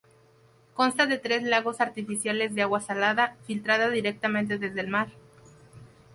[0.73, 5.09] Consta de tres lagos artificiales de agua salada, filtrada directamente desde el mar.